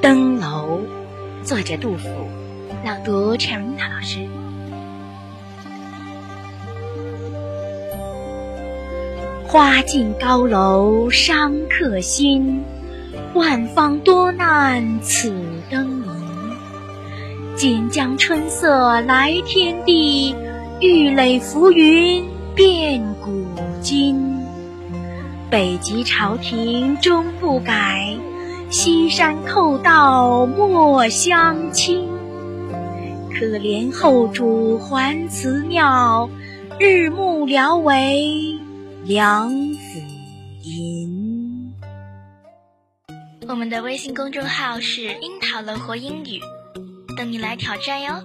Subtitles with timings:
[0.00, 0.80] 登楼，
[1.42, 2.08] 作者杜甫，
[2.84, 4.20] 朗读陈明涛老师。
[9.44, 12.62] 花尽高楼伤客心，
[13.34, 15.34] 万方多难此
[15.68, 16.08] 登临。
[17.56, 20.36] 锦江春色来天地，
[20.80, 23.44] 玉垒浮云变古
[23.80, 24.38] 今。
[25.50, 28.14] 北极朝廷终不改。
[28.70, 32.06] 西山寇道莫相亲，
[33.30, 36.28] 可怜后主还祠庙，
[36.78, 38.58] 日暮聊为
[39.04, 40.00] 梁子
[40.62, 41.72] 吟。
[43.48, 46.38] 我们的微信公众号是“樱桃乐活英语”，
[47.16, 48.22] 等你来挑战哟。